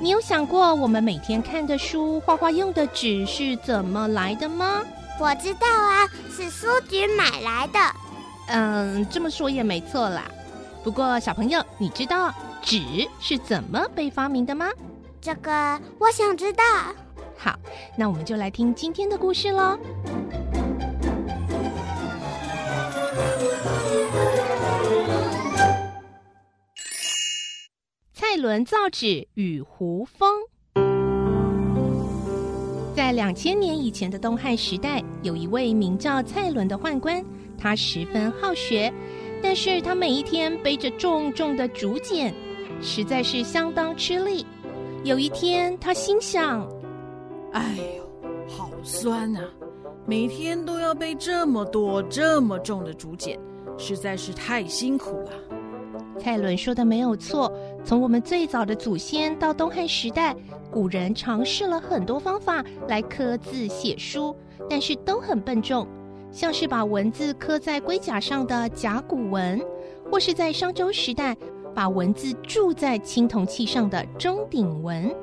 [0.00, 4.82] 你有想过我们每天看的书、画画用的纸是怎么来的吗？
[5.18, 7.78] 我知道啊，是书局买来的。
[8.48, 10.24] 嗯，这么说也没错啦。
[10.82, 12.82] 不过，小朋友，你知道纸
[13.20, 14.68] 是怎么被发明的吗？
[15.20, 16.64] 这个我想知道。
[17.38, 17.56] 好，
[17.96, 19.78] 那我们就来听今天的故事喽。
[28.44, 30.28] 蔡伦造纸与胡风。
[32.94, 37.24] 在两千年以前的东汉时代，有一位名叫蔡伦的宦官，
[37.56, 38.92] 他十分好学，
[39.42, 42.34] 但是他每一天背着重重的竹简，
[42.82, 44.44] 实在是相当吃力。
[45.04, 46.68] 有一天，他心想
[47.52, 48.06] ：“哎呦，
[48.46, 49.42] 好酸啊！
[50.04, 53.40] 每天都要背这么多这么重的竹简，
[53.78, 55.32] 实在是太辛苦了。”
[56.18, 57.52] 蔡伦说的没有错。
[57.84, 60.34] 从我们最早的祖先到东汉时代，
[60.70, 64.34] 古人尝试了很多方法来刻字写书，
[64.68, 65.86] 但是都很笨重。
[66.30, 69.60] 像是把文字刻在龟甲上的甲骨文，
[70.10, 71.36] 或是在商周时代
[71.74, 75.14] 把文字铸在青铜器上的钟鼎文。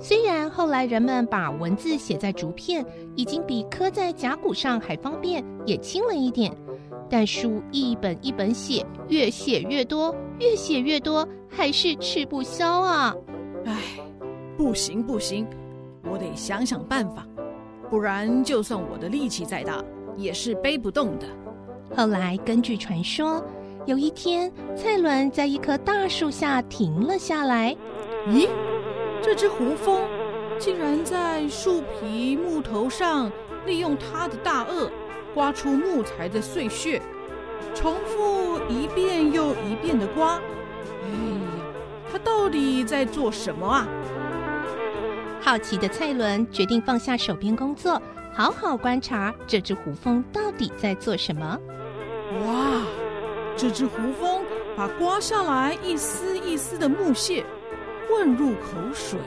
[0.00, 6.56] 虽然后来人们把文字写在竹片，已经比刻在甲骨上还方便，也轻了一点。
[7.10, 13.14] 但书一本一本写，越写越多，越写越多，还是吃不消啊！
[13.64, 13.74] 唉，
[14.56, 15.46] 不行不行，
[16.10, 17.26] 我得想想办法，
[17.88, 19.82] 不然就算我的力气再大，
[20.16, 21.26] 也是背不动的。
[21.96, 23.42] 后来根据传说，
[23.86, 27.74] 有一天蔡伦在一棵大树下停了下来。
[28.28, 28.46] 咦，
[29.22, 30.02] 这只胡蜂
[30.58, 33.32] 竟然在树皮木头上
[33.64, 34.90] 利用它的大顎。
[35.38, 37.00] 刮出木材的碎屑，
[37.72, 40.34] 重复一遍又一遍的刮。
[40.34, 41.40] 哎呀，
[42.10, 43.86] 他到底在做什么啊？
[45.40, 48.02] 好奇的蔡伦决定放下手边工作，
[48.34, 51.56] 好好观察这只胡蜂到底在做什么。
[52.44, 52.82] 哇，
[53.56, 54.42] 这只胡蜂
[54.76, 57.46] 把刮下来一丝一丝的木屑
[58.08, 59.20] 混入口水，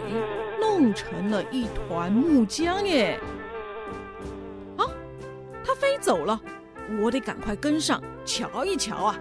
[0.59, 3.17] 弄成了一团木浆耶。
[6.11, 6.41] 飞走了，
[7.01, 9.17] 我得赶快跟上，瞧一瞧啊！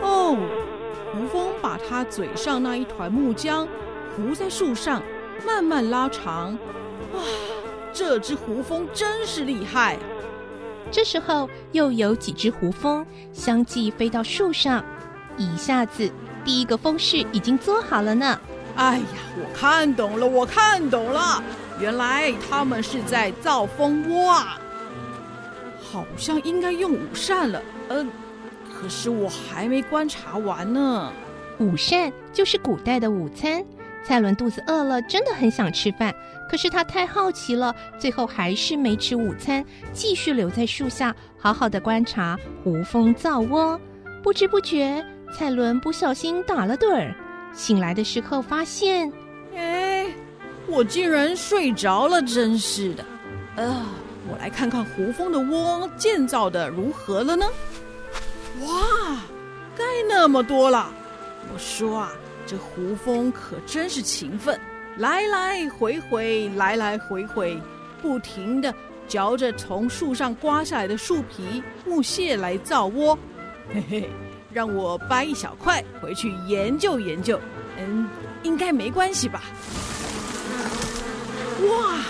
[0.00, 0.36] 哦，
[1.12, 3.66] 胡蜂把它嘴上那一团木浆
[4.14, 5.02] 糊在树上，
[5.44, 6.56] 慢慢拉长。
[7.12, 7.20] 哇，
[7.92, 10.00] 这只胡蜂真是厉害啊！
[10.92, 14.84] 这时候又有几只胡蜂相继飞到树上，
[15.36, 16.08] 一下子
[16.44, 18.38] 第一个蜂室已经做好了呢。
[18.76, 19.04] 哎呀，
[19.36, 21.42] 我看懂了，我看懂了。
[21.80, 24.58] 原来他们是在造蜂窝啊！
[25.80, 28.06] 好像应该用午膳了，呃，
[28.72, 31.12] 可是我还没观察完呢。
[31.58, 33.64] 午膳就是古代的午餐。
[34.04, 36.12] 蔡伦肚子饿了，真的很想吃饭，
[36.50, 43.80] 可是他太好奇了，最后还是没吃午餐，继续留在树下，好好的观察胡蜂造窝。
[44.20, 47.14] 不知不觉，蔡伦不小心打了盹儿，
[47.52, 49.12] 醒来的时候发现，
[50.72, 53.04] 我竟然睡着了，真是的！
[53.56, 53.86] 呃，
[54.26, 57.46] 我来看看胡蜂的窝建造的如何了呢？
[58.62, 59.18] 哇，
[59.76, 60.90] 盖那么多了！
[61.52, 62.12] 我说啊，
[62.46, 64.58] 这胡蜂可真是勤奋，
[64.96, 67.60] 来来回回，来来回回，
[68.00, 68.74] 不停地
[69.06, 73.18] 嚼着从树上刮下来的树皮、木屑来造窝。
[73.74, 74.10] 嘿嘿，
[74.50, 77.38] 让我掰一小块回去研究研究。
[77.76, 78.08] 嗯，
[78.42, 79.42] 应该没关系吧？
[81.68, 82.00] 哇，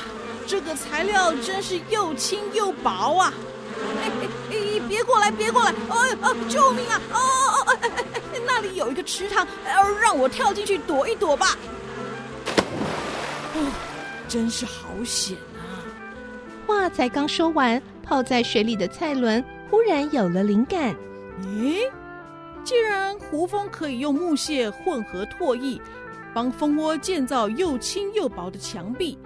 [0.46, 3.32] 这个材料真是又轻又薄啊！
[3.74, 5.70] 哎哎哎，别过来，别过来！
[5.70, 7.00] 哎哦，救命啊！
[7.12, 9.46] 哦哦哦，哎哎哎，那里有一个池塘，
[10.00, 11.56] 让我跳进去躲一躲吧。
[13.54, 13.72] 哦，
[14.28, 15.84] 真是好险啊！
[16.66, 20.94] 话才刚说完，泡在水里的蔡伦忽然有了灵感。
[21.42, 21.90] 咦，
[22.62, 25.80] 既然胡蜂可以用木屑混合唾液，
[26.32, 29.18] 帮蜂窝建造又轻又薄的墙壁。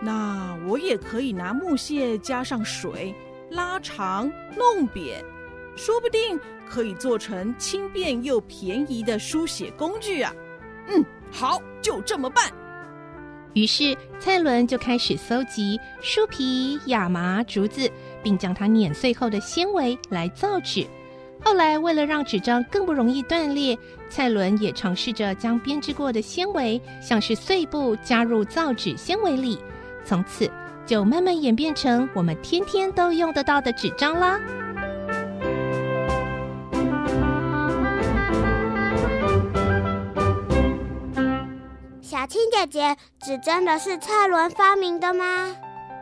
[0.00, 3.14] 那我也可以拿木屑加上水，
[3.50, 5.24] 拉长弄扁，
[5.76, 10.32] 说不定可以做成轻便又便宜的书写工具啊！
[10.88, 12.44] 嗯，好，就这么办。
[13.54, 17.90] 于是蔡伦就开始搜集树皮、亚麻、竹子，
[18.22, 20.86] 并将它碾碎后的纤维来造纸。
[21.40, 23.76] 后来，为了让纸张更不容易断裂，
[24.08, 29.58] 蔡伦也尝试着将编织过的纤维，像是碎布，加入造纸纤维里。
[30.08, 30.50] 从此，
[30.86, 34.40] 就慢慢演变成我们天天都用得到的纸张啦。
[42.00, 45.54] 小青姐姐，纸真的是蔡伦发明的吗？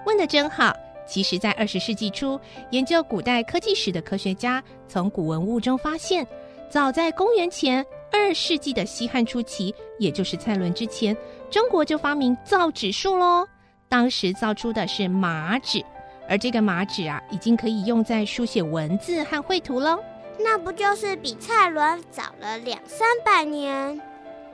[0.06, 0.72] 问的真好。
[1.04, 2.38] 其实，在二十世纪初，
[2.70, 6.24] 研究古代科技史的科学家从古文物中发现，
[6.70, 11.16] 早在公元前二世纪的西汉初期，也就是蔡伦之前，
[11.50, 13.44] 中国就发明造纸术喽。
[13.88, 15.84] 当时造出的是麻纸，
[16.28, 19.98] 而这个麻纸啊，已经可以用在书写文字和绘图了。
[20.38, 24.00] 那不就是比蔡伦早了两三百年？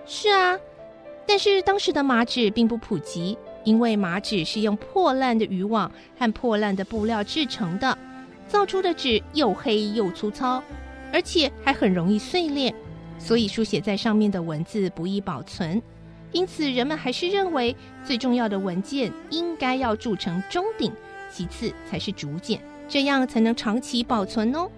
[0.07, 0.59] 是啊，
[1.27, 3.37] 但是当时的麻纸并不普及。
[3.65, 5.89] 因为麻纸是用破烂的渔网
[6.19, 7.97] 和破烂的布料制成的，
[8.49, 10.61] 造出的纸又黑又粗糙，
[11.13, 12.75] 而且还很容易碎裂，
[13.21, 15.81] 所以书写在上面的文字不易保存。
[16.33, 20.91] 因此，人们还是认为最重要的文件应该要铸成钟鼎，
[21.31, 24.69] 其次才是竹简，这样才能长期保存哦。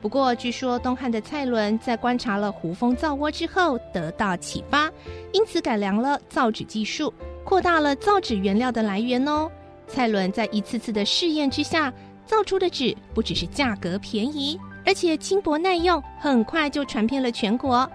[0.00, 4.90] 不过，据说东汉的蔡伦在观察了胡蜂造窝之后得到启发，
[5.32, 7.12] 因此改良了造纸技术。
[7.44, 9.50] 扩大了造纸原料的来源哦。
[9.88, 11.92] 蔡伦在一次次的试验之下，
[12.24, 17.88] 造出的纸不只是价格便宜，而且轻薄耐用，很快就传遍了全国。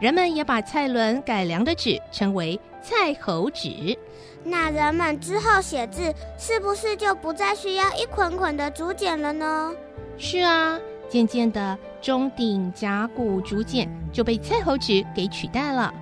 [0.00, 3.96] 人们也把蔡伦改良的纸称为蔡侯纸。
[4.44, 9.72] 那人们之后写字是不是就不再需要一捆捆的竹简了呢？
[10.18, 10.78] 是啊，
[11.08, 15.92] 渐渐的，中鼎、甲骨、竹简就被蔡侯纸给取代了。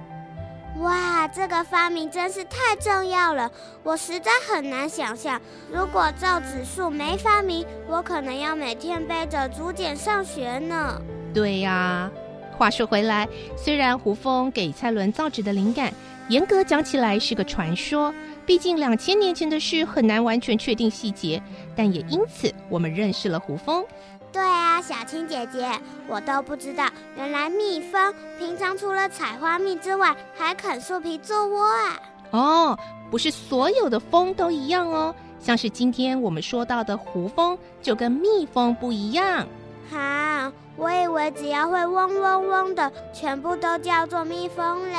[0.81, 3.51] 哇，这个发明真是太重要了！
[3.85, 5.41] 我实在很难想象，
[5.73, 11.01] 如果造纸术没发明，我可能要每天背着竹简上学呢。
[11.33, 12.11] 对呀，
[12.57, 15.93] 话说回来，虽然胡蜂给蔡伦造纸的灵感，
[16.29, 18.15] 严格讲起来是个传说，
[18.47, 21.43] 毕竟两千年前的事很难完全确定细节，
[21.75, 23.85] 但也因此我们认识了胡蜂。
[24.33, 25.71] 对啊，小青姐姐，
[26.09, 32.01] 我都不知道，原来蜜蜂平常除了采花蜜之外，还啃树皮做窝啊！
[32.31, 32.79] 哦，
[33.11, 39.47] 不是所有的蜂都一样哦，像是今天我们说到的胡蜂，就跟蜜蜂不一样。
[39.89, 44.99] 哈，我以为只要会嗡嗡嗡的，全部都叫做蜜蜂嘞。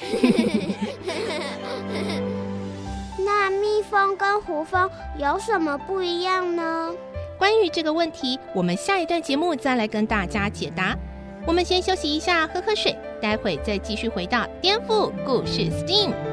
[3.18, 6.90] 那蜜蜂跟胡蜂有什么不一样呢？
[7.38, 10.96] 关于这个问题，我们下一段节目再来跟大家解答。
[11.46, 16.31] 我们先休息一下，喝喝水，待会再继续回到颠覆故事 STEAM。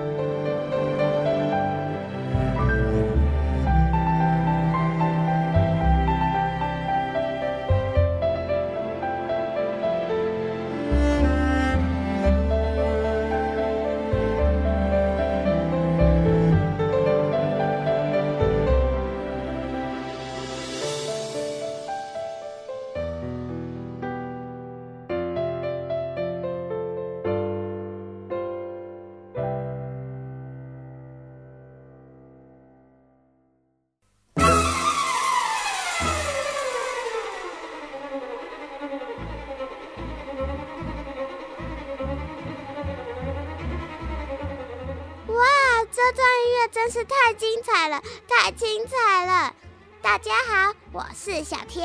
[46.72, 49.54] 真是太精彩了，太精彩了！
[50.02, 51.84] 大家好，我是小田，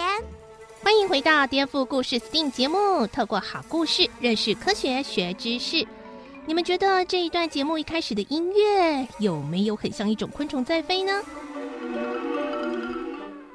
[0.83, 5.87] 欢迎回到颠覆故事 STEAM 节目，透过好故事认识科学学知识。
[6.47, 11.23] 你们觉得这一段节目一开始的音乐有没有很像一种昆虫在飞呢？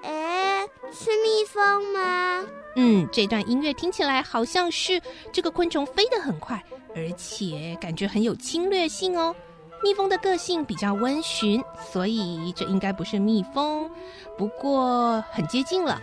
[0.04, 2.44] 哎，是蜜蜂吗？
[2.76, 5.00] 嗯，这段音乐听起来好像是
[5.32, 6.62] 这个昆虫飞得很快，
[6.96, 9.36] 而且感觉很有侵略性哦。
[9.82, 13.90] 蜜蜂的个性比较温驯，所以这应该不是蜜蜂，
[14.38, 16.02] 不过很接近了。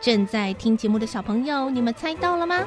[0.00, 2.66] 正在听节目的小朋友，你们猜到了吗？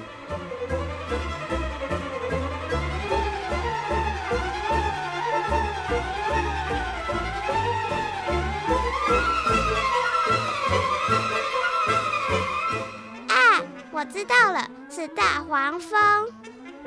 [13.28, 16.00] 啊，我知道了，是大黄蜂。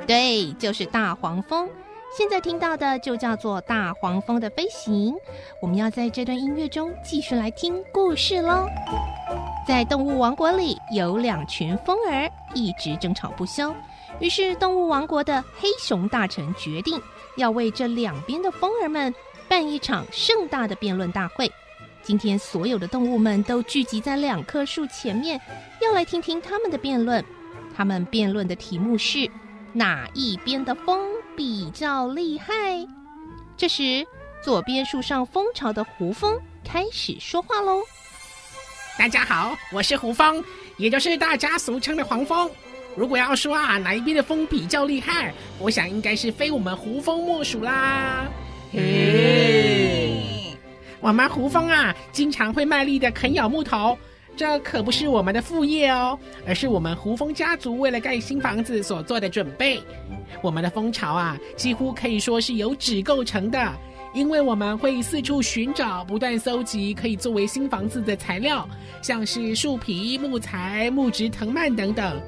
[0.07, 1.69] 对，就是大黄蜂。
[2.11, 5.15] 现在听到的就叫做大黄蜂的飞行。
[5.61, 8.65] 我们要在这段音乐中继续来听故事喽。
[9.67, 13.73] 在动物王国里，有两群蜂儿一直争吵不休。
[14.19, 16.99] 于是，动物王国的黑熊大臣决定
[17.37, 19.13] 要为这两边的蜂儿们
[19.47, 21.49] 办一场盛大的辩论大会。
[22.01, 25.39] 今天所有的动物们都聚集在两棵树前面，
[25.79, 27.23] 要来听听他们的辩论。
[27.75, 29.29] 他们辩论的题目是
[29.73, 32.53] 哪一边的风比较厉害？
[33.55, 34.05] 这时，
[34.43, 37.81] 左边树上蜂巢的胡蜂开始说话喽。
[38.97, 40.43] 大家好，我是胡蜂，
[40.77, 42.49] 也就是大家俗称的黄蜂。
[42.95, 48.25] 如果要说啊，哪一边的风比较厉害，我想应该是非我们胡蜂莫属啦。
[48.71, 50.57] 嘿，
[50.99, 53.95] 我们胡蜂啊，经常会卖力的啃咬木头，
[54.35, 56.17] 这可不是我们的副业哦，
[56.47, 59.81] 而是我们胡蜂家族为了盖新房子所做的准备。
[60.41, 63.73] 我们的蜂巢啊，几乎可以说是由纸构成的。
[64.11, 68.67] 因为我们会四处寻找，不断搜集可以作为新房子的材料，
[69.03, 72.19] 像是树皮、木材、木质藤蔓等等。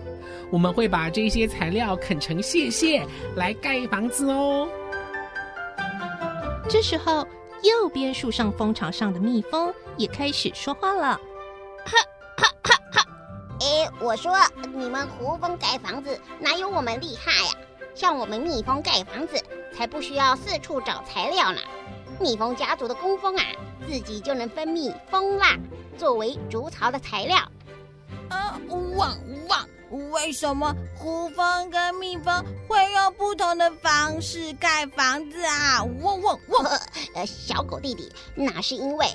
[0.52, 3.04] 我们会把这些材料啃成屑屑
[3.36, 4.70] 来盖房子哦。
[6.70, 7.26] 这时候，
[7.64, 11.22] 右边树上蜂巢上的蜜蜂也开始说话了：“哈
[11.86, 11.98] 哈
[12.38, 13.06] 哈哈！
[13.60, 14.38] 哎，我说
[14.74, 17.52] 你们胡蜂盖房子哪有我们厉害呀？
[17.94, 19.36] 像我们蜜蜂盖房子。”
[19.74, 21.62] 才不需要四处找材料呢。
[22.20, 23.44] 蜜蜂家族的工蜂啊，
[23.88, 25.58] 自己就能分泌蜂蜡
[25.98, 27.38] 作为筑巢的材料。
[28.30, 29.68] 啊，汪汪！
[30.12, 35.82] 为什么胡蜂跟蜜蜂会用不同的方式盖房子啊？
[36.02, 36.66] 汪汪汪！
[37.16, 39.08] 呃，小狗弟弟，那是因为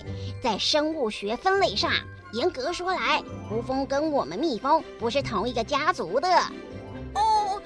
[0.43, 1.93] 在生物学分类上，
[2.33, 6.29] 严格说来，胡蜂跟我们蜜蜂不是同一个家族的。
[7.15, 7.61] 哦。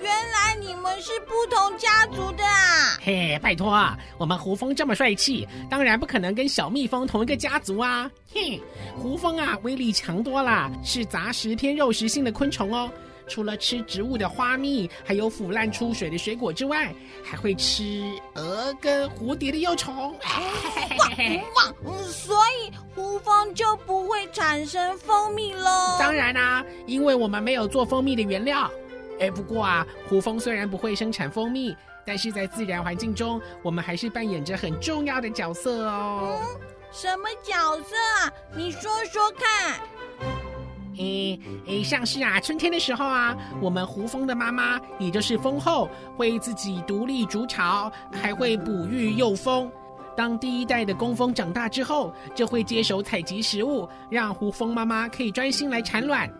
[0.00, 2.98] 原来你们是不同家族的啊！
[3.00, 3.74] 嘿，拜托，
[4.18, 8.10] 我们胡蜂这么帅气，当然不可能跟小蜜蜂同一个家族啊！
[8.30, 8.60] 嘿，
[8.98, 12.90] 胡蜂啊，威力强多了，是杂食偏肉食性的昆虫哦。
[13.26, 18.02] 除了吃植物的花蜜，还有腐烂出水的水果之外，还会吃
[18.34, 20.12] 蛾跟蝴蝶的幼虫。
[20.12, 20.18] 哇
[21.56, 21.94] 哇！
[22.10, 25.96] 所以胡蜂就不会产生蜂蜜喽？
[25.98, 28.70] 当然啦，因为我们没有做蜂蜜的原料。
[29.20, 36.38] 哎，不过啊，胡蜂虽然不会生产蜂蜜，但是在自然环境中，我们还是扮演着很重要的角色哦。
[36.42, 38.32] 嗯，什么角色啊？
[38.56, 39.80] 你说说看。
[40.96, 49.70] 诶诶，像是啊，春天的时候啊，我们胡蜂的妈妈，也就是蜂后，会自己独立筑巢，还会哺育幼蜂。
[50.16, 56.30] 当第一代的工蜂长大之后，就会接手采集食物，让胡蜂妈妈可以专心来产卵。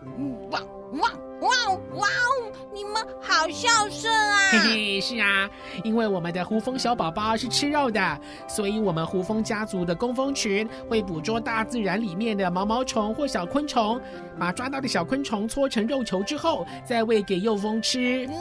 [0.51, 0.61] 哇
[0.93, 1.11] 哇！
[1.45, 2.51] 哇哦哇哦！
[2.73, 4.49] 你们好孝顺啊！
[4.51, 5.49] 嘿嘿，是啊，
[5.83, 14.01] 因为我们的胡蜂小宝宝是吃肉的，所以我们胡蜂家族的工蜂群会捕捉大自然里面的毛毛虫或小昆虫，
[14.39, 18.25] 把抓到的小昆虫搓成肉球之后，再喂给幼蜂吃。
[18.27, 18.35] 嗯，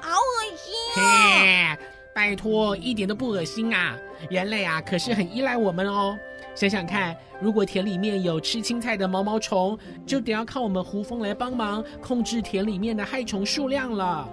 [0.00, 1.76] 好恶心啊！
[1.76, 1.78] 嘿，
[2.14, 3.96] 拜托，一点都不恶心啊！
[4.28, 6.18] 人类啊，可是很依赖我们哦。
[6.54, 14.28] 想想看，如果田里面有吃青菜的毛毛虫，就得要靠我们胡蜂来帮忙控制田里面的害虫数量了。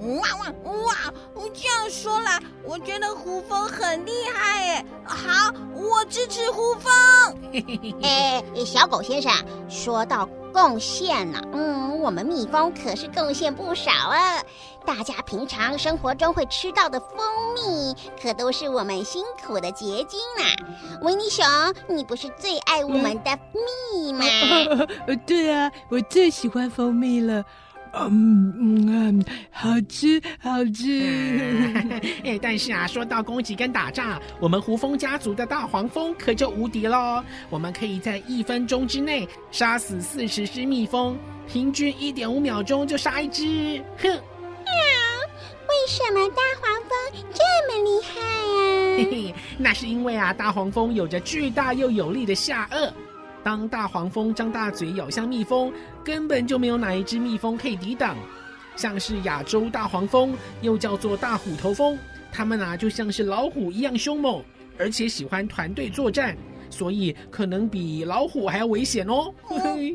[0.00, 0.94] 哇哇哇！
[1.34, 4.84] 我这样说来，我觉得胡蜂很厉害耶。
[5.04, 6.90] 好，我支持胡蜂。
[8.02, 9.32] 哎，小狗先生，
[9.68, 14.42] 说到贡献呢，嗯，我们蜜蜂可是贡献不少啊。
[14.86, 17.18] 大家平常生活中会吃到的蜂
[17.54, 20.44] 蜜，可都是我们辛苦的结晶啊。
[21.02, 21.44] 维尼熊，
[21.88, 23.38] 你不是最爱我们的
[23.92, 24.24] 蜜吗？
[25.26, 27.44] 对啊，我最喜欢蜂蜜了。
[27.92, 31.72] 嗯嗯，好吃好吃。
[32.24, 37.22] 哎，但是啊，说到攻击跟打仗，我们胡蜂家族的大黄蜂可就无敌喽！
[37.48, 41.16] 我们可以在一分钟之内杀死四十只蜜蜂，
[41.46, 43.44] 平均一点五秒钟就杀一只。
[43.98, 44.08] 哼！
[44.08, 44.18] 喵！
[45.68, 46.90] 为什么大黄蜂
[47.32, 48.96] 这么厉害啊？
[48.96, 52.92] 嘿嘿，那是因为啊，大黄蜂有着巨大又有力的下顎。
[53.42, 55.72] 当大黄蜂张大嘴咬向蜜蜂，
[56.04, 58.16] 根本就没有哪一只蜜蜂可以抵挡。
[58.76, 61.98] 像是亚洲大黄蜂，又叫做大虎头蜂，
[62.32, 64.42] 它们啊就像是老虎一样凶猛，
[64.78, 66.36] 而且喜欢团队作战，
[66.70, 69.34] 所以可能比老虎还要危险哦。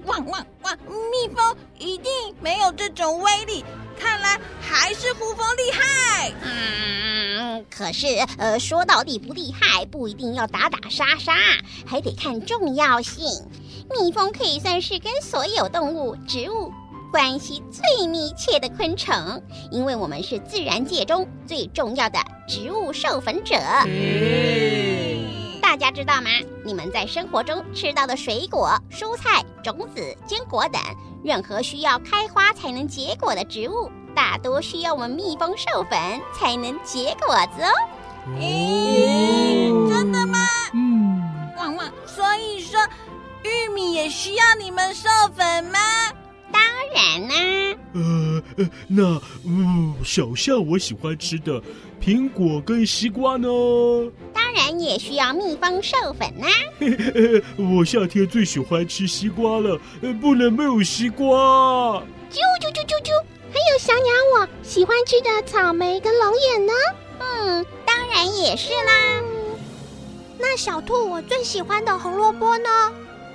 [0.05, 0.77] 汪汪汪！
[0.87, 3.63] 蜜蜂一定没有这种威力，
[3.97, 6.31] 看来还是胡蜂厉害。
[6.43, 11.33] 嗯，可是呃，说到厉不厉害，不一定要打打杀杀，
[11.85, 13.25] 还得看重要性。
[13.97, 16.71] 蜜蜂可以算是跟所有动物、植物
[17.11, 19.15] 关系最密切的昆虫，
[19.71, 23.55] 因为我们是自然界中最重要的植物授粉者。
[23.85, 24.84] 嗯
[25.75, 26.29] 大家知道吗？
[26.63, 30.81] 你们在生活中吃到的水果、蔬菜、种子、坚果等，
[31.21, 35.99] 任何需要开花才能结果的植物，大多需要我们蜜蜂授粉
[36.33, 37.71] 才能结果子哦。
[38.39, 40.39] 嗯，真的吗？
[40.73, 41.21] 嗯，
[41.57, 41.91] 旺旺。
[42.05, 42.79] 所以说
[43.43, 45.77] 玉米也需要你们授粉吗？
[46.53, 46.63] 当
[46.93, 47.79] 然啦。
[47.91, 48.41] 呃，
[48.87, 51.61] 那嗯，小象我喜欢吃的
[52.01, 53.49] 苹果跟西瓜呢。
[54.33, 54.44] 当。
[54.55, 56.47] 然也需要蜜蜂授粉啦。
[57.57, 59.79] 我夏天最喜欢吃西瓜了，
[60.21, 62.01] 不能没有西瓜。
[62.31, 63.11] 啾啾啾啾啾！
[63.53, 66.73] 还有小鸟，我喜欢吃的草莓跟龙眼呢。
[67.19, 69.21] 嗯，当然也是啦。
[70.37, 72.69] 那小兔，我最喜欢的红萝卜呢？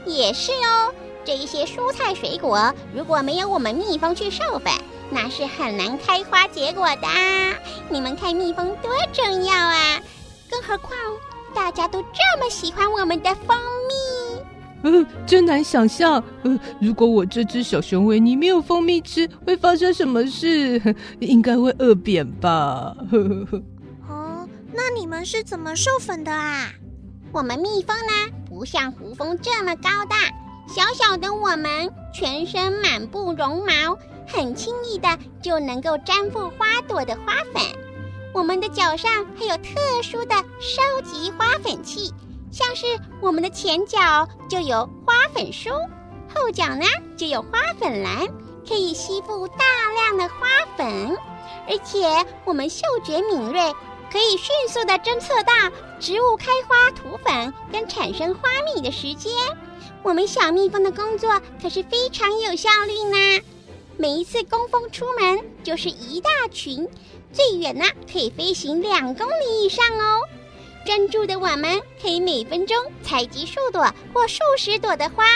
[0.06, 0.92] 也是哦。
[1.24, 4.72] 这一些蔬菜水果，如果没有我们蜜蜂去授粉，
[5.10, 7.08] 那是很难开花结果的。
[7.88, 10.00] 你们看蜜蜂多重要啊！
[10.50, 10.92] 更何况
[11.54, 13.56] 大家都这么喜欢我们的蜂
[13.88, 14.42] 蜜。
[14.82, 20.80] 嗯、呃，真难想象，呃，如果我这只小熊维尼没有蜂蜜吃，会发生什么事？
[21.20, 22.96] 应该会饿扁吧？
[23.10, 23.62] 呵呵呵。
[24.08, 26.72] 哦，那你们是怎么授粉的啊？
[27.30, 30.16] 我们蜜蜂呢，不像胡蜂这么高大。
[30.66, 35.08] 小小的我们，全身满布绒毛，很轻易的
[35.42, 37.62] 就能够粘附花朵的花粉。
[38.32, 42.14] 我们的脚上还有特殊的收集花粉器，
[42.52, 42.86] 像是
[43.20, 45.70] 我们的前脚就有花粉梳，
[46.32, 46.84] 后脚呢
[47.16, 48.28] 就有花粉篮，
[48.66, 49.64] 可以吸附大
[49.96, 50.46] 量的花
[50.76, 51.16] 粉。
[51.68, 53.74] 而且我们嗅觉敏锐，
[54.12, 55.52] 可以迅速的侦测到
[55.98, 58.40] 植物开花、吐粉跟产生花
[58.74, 59.32] 蜜的时间。
[60.02, 63.42] 我们小蜜蜂的工作可是非常有效率呢。
[64.00, 66.88] 每一次工蜂出门就是一大群，
[67.30, 70.22] 最远呢可以飞行两公里以上哦。
[70.86, 75.26] 专注的我们可以每分钟采集数朵或数十朵的花，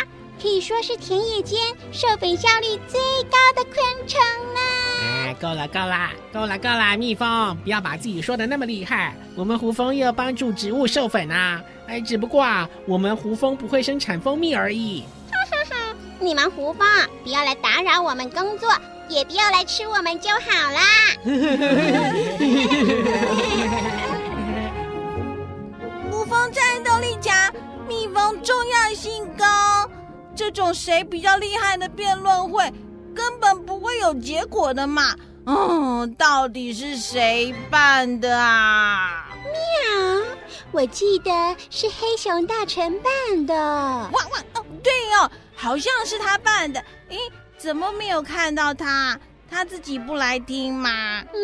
[0.40, 1.61] 可以说是田野间
[1.92, 4.18] 授粉效率最高的昆虫
[4.54, 4.61] 呢。
[5.02, 6.97] 哎，够了，够了，够了，够了！
[6.97, 9.14] 蜜蜂，不要把自己说的那么厉害。
[9.37, 11.62] 我们胡蜂又要帮助植物授粉啊。
[11.87, 15.05] 哎，只不过啊，我们胡蜂不会生产蜂蜜而已。
[16.25, 16.87] 你们胡蜂
[17.23, 18.73] 不要来打扰我们工作，
[19.11, 20.81] 也不要来吃我们就好啦。
[26.11, 27.53] 胡蜂战斗力强，
[27.87, 29.45] 蜜蜂重要性高，
[30.35, 32.73] 这种谁比较厉害的辩论会
[33.15, 35.15] 根本不会有结果的嘛。
[35.45, 39.27] 嗯，到底是谁办的啊？
[39.45, 39.53] 喵，
[40.73, 41.31] 我记得
[41.69, 43.55] 是黑熊大臣办的。
[43.55, 46.81] 哇哇哦，对哦，好像是他办的。
[47.09, 47.19] 诶，
[47.57, 49.19] 怎么没有看到他？
[49.51, 51.23] 他自己不来听吗？
[51.33, 51.37] 嗯，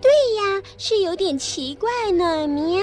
[0.00, 2.46] 对呀，是有点奇怪呢。
[2.46, 2.82] 喵。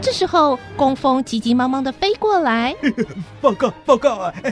[0.00, 2.76] 这时候，工蜂急急忙忙的飞过来，
[3.40, 4.32] 报告报告啊！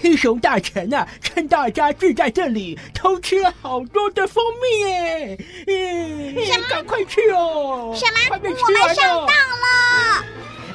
[0.00, 5.38] 黑熊大臣啊，趁大家聚在这里，偷吃了好多的蜂蜜耶！
[5.66, 6.34] 嗯，
[6.68, 7.92] 赶快去哦！
[7.96, 8.18] 什么？
[8.28, 8.80] 快被吃完了！
[8.82, 10.24] 我们上当了！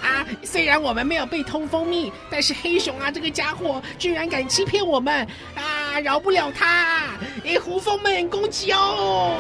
[0.03, 5.99] 啊，虽然我们没有被偷蜂蜜，但是黑熊啊，这个家伙居然敢欺骗我们啊！
[6.01, 7.17] 饶不了他！
[7.45, 9.37] 哎，胡蜂们攻击哦！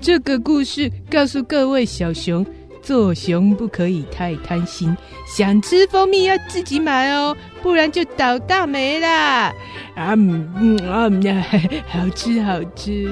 [0.00, 2.46] 这个故事告诉各位小熊。
[2.80, 9.52] 做熊不可以太贪心，想吃蜂蜜要自己买哦，不然就倒大霉啦！
[9.94, 11.10] 啊嗯啊，
[11.86, 13.06] 好吃好吃！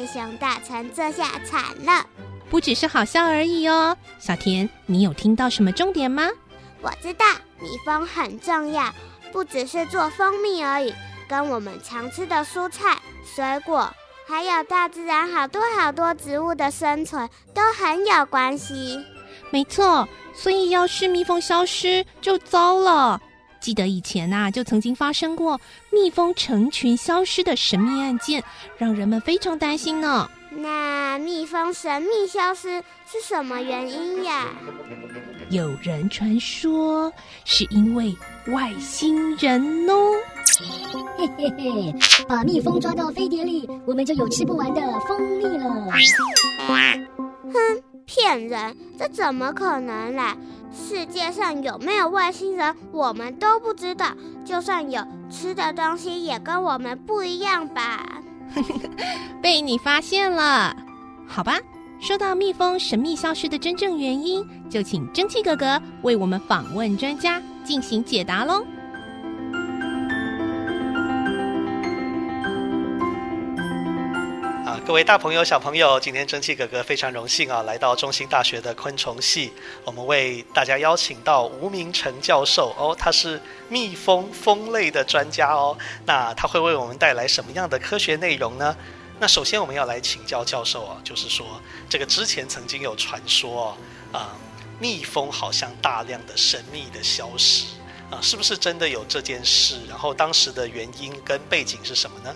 [0.00, 2.06] 黑熊大臣这下惨了，
[2.48, 3.94] 不只是好笑而已哦。
[4.18, 6.26] 小田，你有听到什么重点吗？
[6.80, 7.26] 我知道，
[7.60, 8.90] 蜜蜂很重要。
[9.30, 10.94] 不只是做蜂蜜而已，
[11.28, 13.92] 跟我们常吃的蔬菜、水果，
[14.26, 19.04] 还有大自然好多好多植物的生存都很有关系。
[19.50, 23.20] 没错，所以要是蜜蜂消失就糟了。
[23.60, 28.42] 记得以前啊，就曾经发生过蜜蜂成群消失的神秘案件，
[28.78, 30.28] 让人们非常担心呢。
[30.50, 34.48] 那蜜蜂神秘消失是什么原因呀？
[35.50, 37.12] 有人传说
[37.44, 38.16] 是因为
[38.48, 40.12] 外星人哦。
[41.16, 41.94] 嘿嘿嘿，
[42.28, 45.88] 把蜜蜂抓到飞碟里，我们就有吃不完的蜂蜜了。
[47.52, 48.76] 哼，骗人！
[48.98, 50.36] 这怎么可能啦？
[50.72, 54.06] 世界上有没有外星人，我们都不知道。
[54.44, 58.20] 就算有，吃的东西也跟我们不一样吧？
[59.40, 60.74] 被你发现了，
[61.24, 61.56] 好吧。
[62.00, 68.66] 说到蜜蜂神秘消失的真正原因，就请蒸汽哥哥为我们访问专家进行解答喽。
[74.86, 79.52] 各位大朋友、小朋友，今天蒸汽哥哥非常荣幸啊，来到中兴大学的昆虫系，
[79.84, 88.76] 我们为大家邀请到吴明成教授哦，他是蜜蜂蜂类的专家哦，那他会为我们带来什么样的科学内容呢？
[89.20, 91.46] 那首先我们要来请教教授啊，就是说
[91.88, 93.76] 这个之前曾经有传说
[94.10, 94.34] 啊，
[94.80, 97.66] 蜜蜂好像大量的神秘的消失
[98.10, 99.76] 啊，是不是真的有这件事？
[99.88, 102.34] 然后当时的原因跟背景是什么呢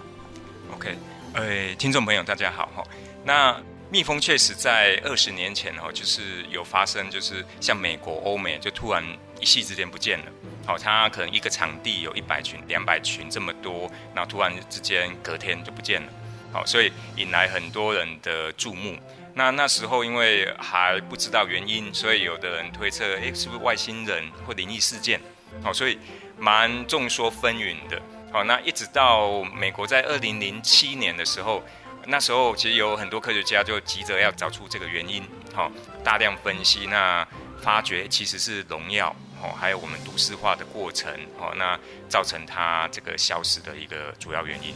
[0.75, 0.97] ？OK，
[1.35, 2.85] 呃，听众朋友大家好哈，
[3.25, 9.03] 那蜜蜂确实在二十年前哦，就是有发生，就是像美国、欧美就突然
[9.41, 10.27] 一夕之间不见了，
[10.65, 16.09] 好，它可能一个场地有一百群、两百群这么多，然后突然之间隔天就不见了。
[16.53, 18.97] 好，所以引来很多人的注目。
[19.35, 25.21] 那那时候因为还不知道原因，所以有的人推测，诶，是不是外星人或灵异事件？
[25.65, 25.99] 好，所以
[26.39, 28.01] 蛮众说纷纭的。
[28.35, 31.63] 好，那一直到美国在二零零七年的时候，
[32.09, 35.23] 那时候其实有很多科学家就急着要找出这个原因。
[35.55, 35.71] 好，
[36.03, 37.25] 大量分析，那
[37.63, 44.75] 发觉其实是农药，哦，还有我们都市化的过程，哦，那造成它这个消失的一个主要原因。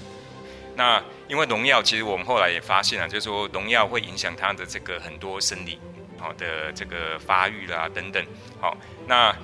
[0.76, 5.80] 那因为农药，其实我们后来也发现了，就是说农药会影响它的这个很多生理
[6.16, 8.24] 好的这个发育啦等等。
[8.60, 8.76] 好，
[9.08, 9.34] 那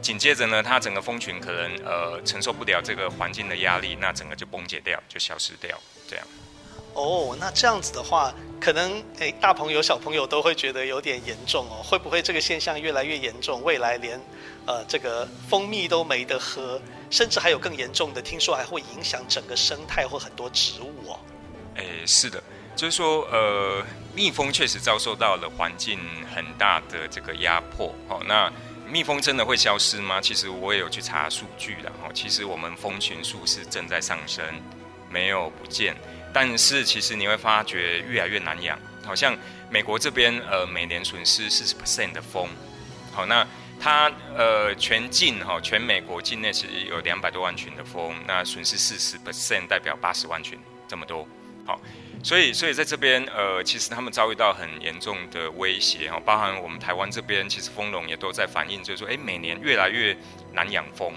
[0.00, 6.26] 紧接着呢，它整个蜂群可能呃承受不了这个环境的压力，那整个就崩解掉，就消失掉，这样。
[6.94, 11.82] 哦，那这样子的话，可能诶大朋友小朋友都会觉得有点严重哦。
[11.82, 14.20] 会不会这个现象越来越严重，未来连
[14.66, 16.80] 呃这个蜂蜜都没得喝？
[17.10, 21.20] 甚至还有更严重的，听说还会影响整个生态或很多植物哦。
[21.76, 22.42] 诶，是的，
[22.74, 23.84] 就是说，呃，
[24.14, 26.00] 蜜蜂确实遭受到了环境
[26.34, 27.94] 很大的这个压迫。
[28.08, 28.52] 哦，那
[28.90, 30.20] 蜜蜂真的会消失吗？
[30.20, 31.90] 其实我也有去查数据的。
[32.02, 34.44] 哈，其实我们蜂群数是正在上升，
[35.10, 35.96] 没有不见。
[36.32, 38.78] 但是其实你会发觉越来越难养。
[39.04, 39.36] 好像
[39.70, 42.48] 美国这边，呃，每年损失四十 percent 的蜂。
[43.12, 43.46] 好，那。
[43.80, 51.24] 它呃，全境哈，全美国境内其实有两百多万群的蜂，那损失四十 percent 代表八十万群这么多，
[51.64, 51.80] 好，
[52.22, 60.16] 所以所以在这边呃，其实他们遭遇到很严重的威胁哈，包含我们台湾这边，其实蜂农也都在反映，就是说，哎，每年越来越
[60.52, 61.14] 难养蜂，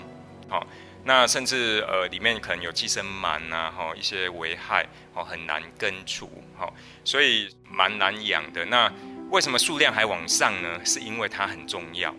[0.47, 0.65] 好，
[1.03, 8.63] 那甚至呃里面可能有寄生螨呐，哈，一些危害哦，很难根除，好，所以蛮难养的。
[8.65, 8.91] 那
[9.31, 10.79] 为什么数量还往上呢？
[10.85, 12.13] 是因为它很重要。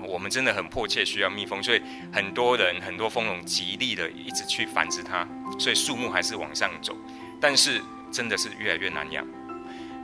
[0.00, 5.26] 我们真的很迫切需要蜜蜂，所以很多人、很多蜂农极力的一直去繁殖它，
[5.58, 6.96] 所以数目还是往上走。
[7.40, 9.26] 但是真的是越来越难养。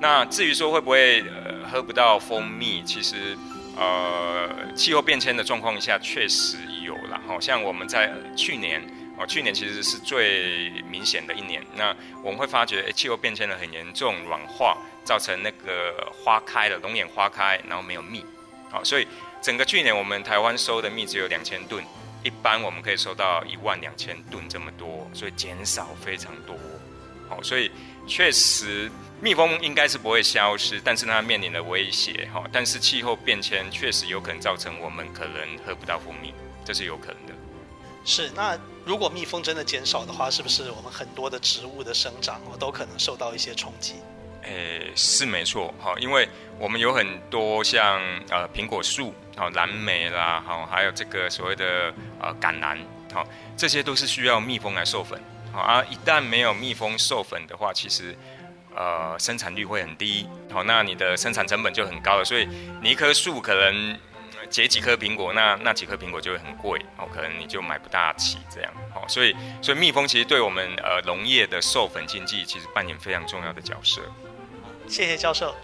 [0.00, 3.36] 那至于说会不会呃喝不到蜂蜜，其实
[3.76, 7.20] 呃气候变迁的状况下确实有了。
[7.26, 8.82] 好像我们在去年
[9.18, 11.64] 哦，去年其实是最明显的一年。
[11.76, 18.24] 那我们会发觉，诶，气候变迁的很严重，软化造成那个花开了，龙眼花开，然后没有蜜。
[18.70, 19.06] 好，所以。
[19.44, 21.84] 整个去年我们台湾收的蜜只有两千吨，
[22.22, 26.56] 一般我们可以收到一万两千吨这么多，所以减少非常多。
[27.34, 27.70] 好，所以
[28.06, 32.28] 确实蜜蜂应该是不会消失，但是它面临的威胁。
[32.32, 36.32] 哈，但是气候变迁确实有可能造成我们可能喝不到蜂蜜，
[36.64, 37.34] 这是有可能的。
[38.04, 43.94] 是，那如果蜜蜂真的减少的话，是不是我们很多的植物的生长哦都可能受到一些冲击？
[44.42, 52.78] 诶，是没错，哈，因为我们有很多像呃苹果树，好蓝莓啦，好还有这个所谓的呃橄榄，
[53.10, 55.18] 好这些都是需要蜜蜂来授粉，
[55.54, 58.12] 好啊，一旦没有蜜蜂授粉的话，其实
[58.74, 62.48] 呃生产率会很低，好，那你的生产成本就很高了，所以
[62.82, 63.96] 你一棵树可能
[64.50, 74.02] 结几颗苹果，那那几颗苹果就会很贵，哦，可能你就买不大起这样，好，所以所以蜜蜂其实对我们呃农业的授粉经济其实扮演非常重要的角色。
[74.88, 75.54] 谢谢教授。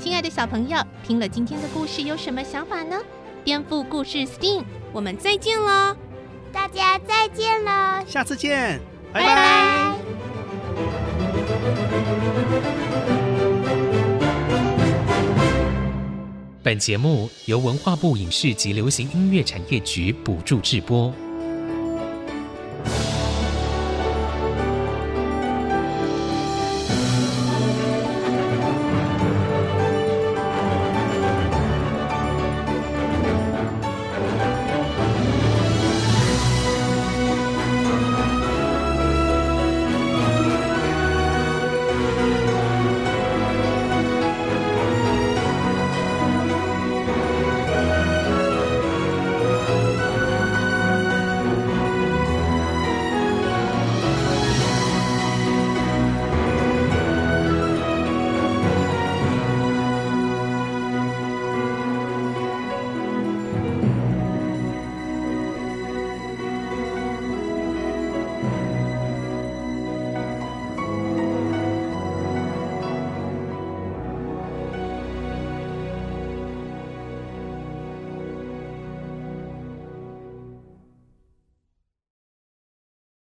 [0.00, 2.98] 亲爱的小朋友，听了今天的故事有什么想法呢？
[3.46, 5.96] 颠覆故事 STEAM，我们再见喽！
[6.52, 8.80] 大家再见喽，下次见，
[9.12, 9.94] 拜拜。
[16.60, 21.14] 本节目由文化部影视及流行音乐产业局补助制播。